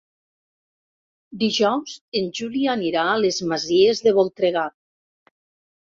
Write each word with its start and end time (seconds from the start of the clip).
Dijous 1.43 1.93
en 2.21 2.31
Juli 2.39 2.63
anirà 2.75 3.05
a 3.11 3.19
les 3.27 3.41
Masies 3.53 4.05
de 4.09 4.15
Voltregà. 4.21 4.65